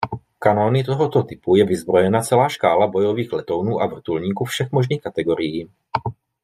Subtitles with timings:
[0.39, 5.67] Kanóny tohoto typu je vyzbrojena celá škála bojových letounů a vrtulníků všech možných kategorií.